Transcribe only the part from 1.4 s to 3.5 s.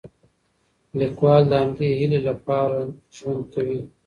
د همدې هیلې لپاره ژوند